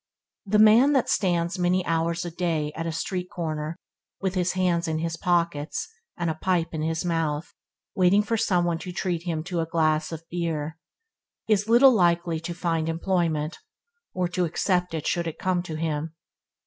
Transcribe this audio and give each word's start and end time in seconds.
The 0.47 0.57
man 0.57 0.93
that 0.93 1.09
stands 1.09 1.59
many 1.59 1.85
hours 1.85 2.25
a 2.25 2.31
day 2.31 2.73
at 2.75 2.87
a 2.87 2.91
street 2.91 3.29
corner 3.29 3.77
with 4.19 4.33
his 4.33 4.53
hands 4.53 4.87
in 4.87 4.97
his 4.97 5.15
pockets 5.15 5.87
and 6.17 6.27
a 6.27 6.33
pipe 6.33 6.73
in 6.73 6.81
his 6.81 7.05
mouth, 7.05 7.53
waiting 7.93 8.23
for 8.23 8.35
some 8.35 8.65
one 8.65 8.79
to 8.79 8.91
treat 8.91 9.21
him 9.27 9.43
to 9.43 9.59
a 9.59 9.67
glass 9.67 10.11
of 10.11 10.27
beer, 10.31 10.79
is 11.47 11.69
little 11.69 11.93
likely 11.93 12.39
to 12.39 12.55
find 12.55 12.89
employment, 12.89 13.59
or 14.11 14.27
to 14.29 14.43
accept 14.43 14.95
it 14.95 15.05
should 15.05 15.27
it 15.27 15.37
come 15.37 15.61
to 15.61 15.75
him. 15.75 16.15